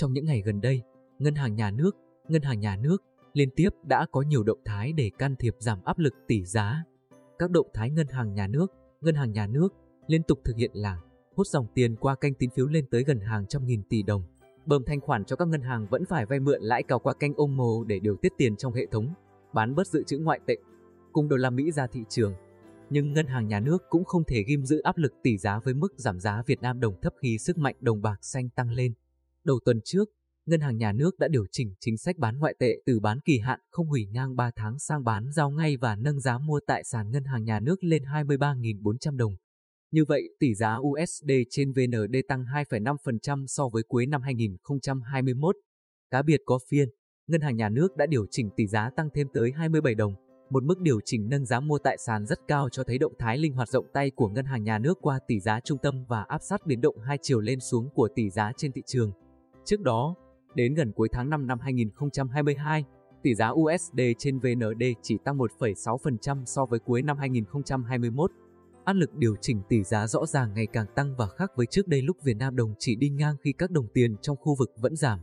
[0.00, 0.82] Trong những ngày gần đây,
[1.18, 1.96] ngân hàng nhà nước,
[2.28, 2.96] ngân hàng nhà nước
[3.32, 6.84] liên tiếp đã có nhiều động thái để can thiệp giảm áp lực tỷ giá.
[7.38, 8.66] Các động thái ngân hàng nhà nước,
[9.00, 9.68] ngân hàng nhà nước
[10.06, 11.00] liên tục thực hiện là
[11.34, 14.22] hút dòng tiền qua kênh tín phiếu lên tới gần hàng trăm nghìn tỷ đồng.
[14.66, 17.34] Bơm thanh khoản cho các ngân hàng vẫn phải vay mượn lãi cao qua kênh
[17.34, 19.14] OMO để điều tiết tiền trong hệ thống,
[19.52, 20.56] bán bớt dự trữ ngoại tệ,
[21.12, 22.34] cùng đô la Mỹ ra thị trường.
[22.90, 25.74] Nhưng ngân hàng nhà nước cũng không thể ghim giữ áp lực tỷ giá với
[25.74, 28.92] mức giảm giá Việt Nam đồng thấp khi sức mạnh đồng bạc xanh tăng lên.
[29.44, 30.04] Đầu tuần trước,
[30.46, 33.38] Ngân hàng Nhà nước đã điều chỉnh chính sách bán ngoại tệ từ bán kỳ
[33.38, 36.84] hạn không hủy ngang 3 tháng sang bán giao ngay và nâng giá mua tại
[36.84, 39.32] sàn Ngân hàng Nhà nước lên 23.400 đồng.
[39.90, 45.56] Như vậy, tỷ giá USD trên VND tăng 2,5% so với cuối năm 2021.
[46.10, 46.88] Cá biệt có phiên,
[47.26, 50.14] Ngân hàng Nhà nước đã điều chỉnh tỷ giá tăng thêm tới 27 đồng,
[50.50, 53.38] một mức điều chỉnh nâng giá mua tại sàn rất cao cho thấy động thái
[53.38, 56.24] linh hoạt rộng tay của Ngân hàng Nhà nước qua tỷ giá trung tâm và
[56.28, 59.12] áp sát biến động hai chiều lên xuống của tỷ giá trên thị trường.
[59.64, 60.16] Trước đó,
[60.54, 62.84] Đến gần cuối tháng 5 năm 2022,
[63.22, 68.30] tỷ giá USD trên VND chỉ tăng 1,6% so với cuối năm 2021.
[68.84, 71.88] Áp lực điều chỉnh tỷ giá rõ ràng ngày càng tăng và khác với trước
[71.88, 74.70] đây lúc Việt Nam đồng chỉ đi ngang khi các đồng tiền trong khu vực
[74.76, 75.18] vẫn giảm.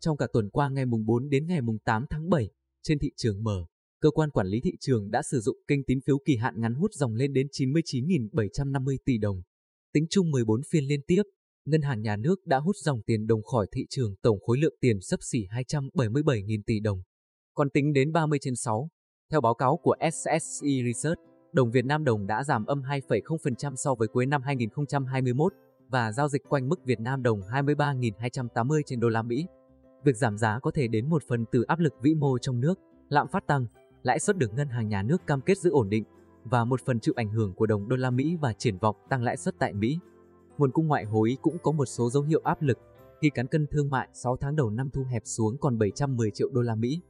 [0.00, 2.50] Trong cả tuần qua ngày mùng 4 đến ngày mùng 8 tháng 7,
[2.82, 3.66] trên thị trường mở,
[4.00, 6.74] cơ quan quản lý thị trường đã sử dụng kênh tín phiếu kỳ hạn ngắn
[6.74, 9.42] hút dòng lên đến 99.750 tỷ đồng.
[9.92, 11.22] Tính chung 14 phiên liên tiếp,
[11.70, 14.74] Ngân hàng Nhà nước đã hút dòng tiền đồng khỏi thị trường tổng khối lượng
[14.80, 17.02] tiền sấp xỉ 277.000 tỷ đồng.
[17.54, 18.88] Còn tính đến 30 trên 6,
[19.30, 21.20] theo báo cáo của SSE Research,
[21.52, 25.52] đồng Việt Nam đồng đã giảm âm 2,0% so với cuối năm 2021
[25.88, 29.46] và giao dịch quanh mức Việt Nam đồng 23.280 trên đô la Mỹ.
[30.04, 32.74] Việc giảm giá có thể đến một phần từ áp lực vĩ mô trong nước,
[33.08, 33.66] lạm phát tăng,
[34.02, 36.04] lãi suất được ngân hàng nhà nước cam kết giữ ổn định
[36.44, 39.22] và một phần chịu ảnh hưởng của đồng đô la Mỹ và triển vọng tăng
[39.22, 39.98] lãi suất tại Mỹ
[40.60, 42.78] nguồn cung ngoại hối cũng có một số dấu hiệu áp lực
[43.22, 46.48] khi cán cân thương mại 6 tháng đầu năm thu hẹp xuống còn 710 triệu
[46.52, 47.00] đô la Mỹ.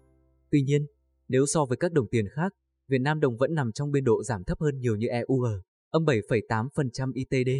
[0.50, 0.86] Tuy nhiên,
[1.28, 2.52] nếu so với các đồng tiền khác,
[2.88, 5.50] Việt Nam đồng vẫn nằm trong biên độ giảm thấp hơn nhiều như EUR,
[5.90, 7.50] âm 7,8% ITD,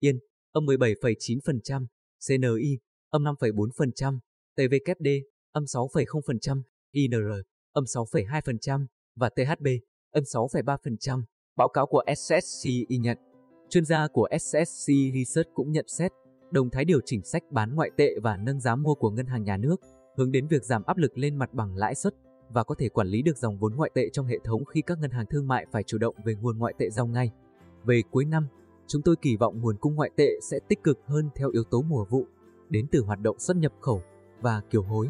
[0.00, 0.18] Yên,
[0.52, 1.86] âm 17,9%,
[2.28, 2.78] CNI,
[3.10, 4.18] âm 5,4%,
[4.56, 5.08] TVKD,
[5.52, 7.16] âm 6,0%, INR,
[7.72, 9.66] âm 6,2% và THB,
[10.10, 11.22] âm 6,3%.
[11.56, 13.18] Báo cáo của SSCI nhận
[13.68, 16.12] Chuyên gia của SSC Research cũng nhận xét,
[16.50, 19.44] động thái điều chỉnh sách bán ngoại tệ và nâng giá mua của ngân hàng
[19.44, 19.76] nhà nước
[20.16, 22.14] hướng đến việc giảm áp lực lên mặt bằng lãi suất
[22.52, 24.98] và có thể quản lý được dòng vốn ngoại tệ trong hệ thống khi các
[24.98, 27.30] ngân hàng thương mại phải chủ động về nguồn ngoại tệ giao ngay.
[27.84, 28.46] Về cuối năm,
[28.86, 31.82] chúng tôi kỳ vọng nguồn cung ngoại tệ sẽ tích cực hơn theo yếu tố
[31.82, 32.26] mùa vụ,
[32.68, 34.02] đến từ hoạt động xuất nhập khẩu
[34.40, 35.08] và kiều hối.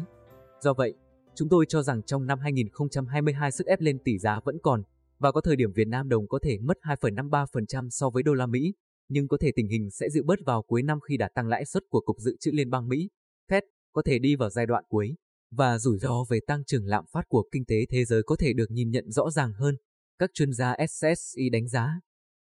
[0.61, 0.93] Do vậy,
[1.35, 4.83] chúng tôi cho rằng trong năm 2022 sức ép lên tỷ giá vẫn còn
[5.19, 8.45] và có thời điểm Việt Nam đồng có thể mất 2,53% so với đô la
[8.45, 8.73] Mỹ,
[9.09, 11.65] nhưng có thể tình hình sẽ dịu bớt vào cuối năm khi đã tăng lãi
[11.65, 13.09] suất của Cục Dự trữ Liên bang Mỹ,
[13.49, 13.61] Fed,
[13.93, 15.15] có thể đi vào giai đoạn cuối,
[15.51, 18.53] và rủi ro về tăng trưởng lạm phát của kinh tế thế giới có thể
[18.53, 19.75] được nhìn nhận rõ ràng hơn,
[20.19, 21.99] các chuyên gia SSI đánh giá.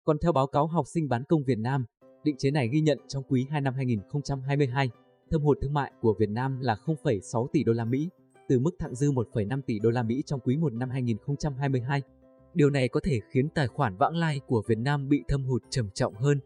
[0.03, 1.85] Còn theo báo cáo học sinh bán công Việt Nam,
[2.23, 4.89] định chế này ghi nhận trong quý 2 năm 2022,
[5.31, 8.09] thâm hụt thương mại của Việt Nam là 0,6 tỷ đô la Mỹ,
[8.47, 12.01] từ mức thặng dư 1,5 tỷ đô la Mỹ trong quý 1 năm 2022.
[12.55, 15.63] Điều này có thể khiến tài khoản vãng lai của Việt Nam bị thâm hụt
[15.69, 16.39] trầm trọng hơn.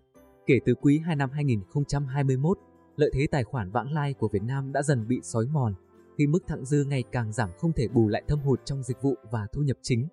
[0.46, 2.58] Kể từ quý 2 năm 2021,
[2.96, 5.74] lợi thế tài khoản vãng lai của Việt Nam đã dần bị xói mòn,
[6.18, 9.02] khi mức thặng dư ngày càng giảm không thể bù lại thâm hụt trong dịch
[9.02, 10.08] vụ và thu nhập chính.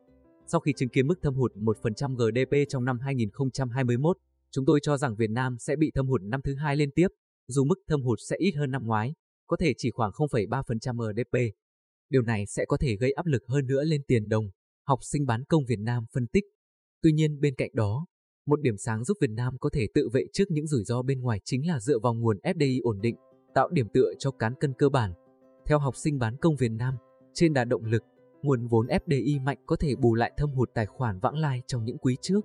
[0.46, 4.18] Sau khi chứng kiến mức thâm hụt 1% GDP trong năm 2021,
[4.50, 7.08] chúng tôi cho rằng Việt Nam sẽ bị thâm hụt năm thứ hai liên tiếp,
[7.46, 9.14] dù mức thâm hụt sẽ ít hơn năm ngoái,
[9.46, 11.56] có thể chỉ khoảng 0,3% GDP.
[12.10, 14.50] Điều này sẽ có thể gây áp lực hơn nữa lên tiền đồng
[14.86, 16.44] học sinh bán công Việt Nam phân tích.
[17.02, 18.06] Tuy nhiên bên cạnh đó,
[18.46, 21.20] một điểm sáng giúp Việt Nam có thể tự vệ trước những rủi ro bên
[21.20, 23.16] ngoài chính là dựa vào nguồn FDI ổn định,
[23.54, 25.12] tạo điểm tựa cho cán cân cơ bản.
[25.66, 26.94] Theo học sinh bán công Việt Nam,
[27.34, 28.02] trên đà động lực,
[28.42, 31.84] nguồn vốn FDI mạnh có thể bù lại thâm hụt tài khoản vãng lai trong
[31.84, 32.40] những quý trước.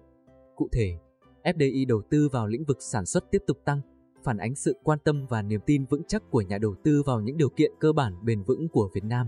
[0.56, 0.98] Cụ thể,
[1.44, 3.82] FDI đầu tư vào lĩnh vực sản xuất tiếp tục tăng,
[4.24, 7.22] phản ánh sự quan tâm và niềm tin vững chắc của nhà đầu tư vào
[7.22, 9.28] những điều kiện cơ bản bền vững của Việt Nam.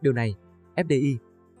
[0.00, 0.34] Điều này,
[0.76, 1.16] FDI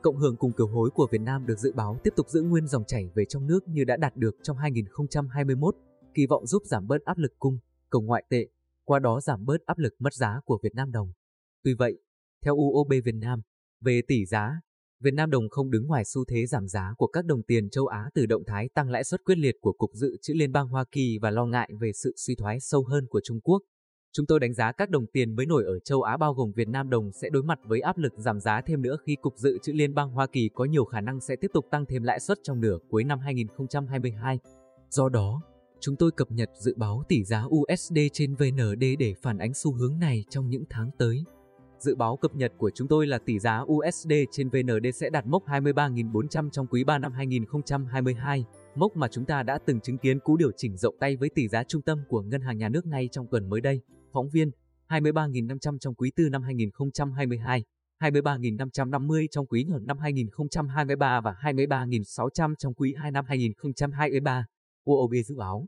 [0.06, 2.66] Cộng hưởng cùng kiều hối của Việt Nam được dự báo tiếp tục giữ nguyên
[2.66, 5.76] dòng chảy về trong nước như đã đạt được trong 2021,
[6.14, 7.58] kỳ vọng giúp giảm bớt áp lực cung,
[7.90, 8.46] cầu ngoại tệ,
[8.84, 11.12] qua đó giảm bớt áp lực mất giá của Việt Nam đồng.
[11.64, 11.98] Tuy vậy,
[12.44, 13.40] theo UOB Việt Nam,
[13.80, 14.60] về tỷ giá,
[15.00, 17.86] Việt Nam đồng không đứng ngoài xu thế giảm giá của các đồng tiền châu
[17.86, 20.68] Á từ động thái tăng lãi suất quyết liệt của Cục Dự trữ Liên bang
[20.68, 23.62] Hoa Kỳ và lo ngại về sự suy thoái sâu hơn của Trung Quốc.
[24.16, 26.68] Chúng tôi đánh giá các đồng tiền mới nổi ở châu Á bao gồm Việt
[26.68, 29.58] Nam đồng sẽ đối mặt với áp lực giảm giá thêm nữa khi Cục Dự
[29.62, 32.20] trữ Liên bang Hoa Kỳ có nhiều khả năng sẽ tiếp tục tăng thêm lãi
[32.20, 34.38] suất trong nửa cuối năm 2022.
[34.90, 35.42] Do đó,
[35.80, 39.72] Chúng tôi cập nhật dự báo tỷ giá USD trên VND để phản ánh xu
[39.72, 41.24] hướng này trong những tháng tới.
[41.78, 45.26] Dự báo cập nhật của chúng tôi là tỷ giá USD trên VND sẽ đạt
[45.26, 50.20] mốc 23.400 trong quý 3 năm 2022, mốc mà chúng ta đã từng chứng kiến
[50.20, 52.86] cú điều chỉnh rộng tay với tỷ giá trung tâm của Ngân hàng Nhà nước
[52.86, 53.80] ngay trong tuần mới đây.
[54.12, 54.50] Phóng viên,
[54.88, 57.64] 23.500 trong quý 4 năm 2022,
[58.00, 64.46] 23.550 trong quý 1 năm 2023 và 23.600 trong quý 2 năm 2023.
[64.84, 65.66] UOB dự báo